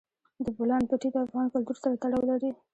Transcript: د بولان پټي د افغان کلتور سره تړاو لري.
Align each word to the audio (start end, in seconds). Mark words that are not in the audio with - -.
د 0.45 0.47
بولان 0.57 0.83
پټي 0.89 1.09
د 1.13 1.15
افغان 1.25 1.47
کلتور 1.53 1.77
سره 1.83 1.95
تړاو 2.03 2.29
لري. 2.31 2.51